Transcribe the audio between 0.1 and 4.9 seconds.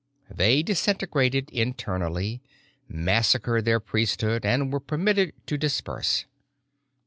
They disintegrated internally, massacred their priesthood, and were